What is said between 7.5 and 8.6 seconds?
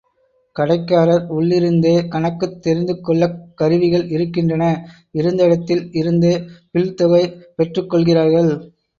பெற்றுக்கொள்கிறார்கள்.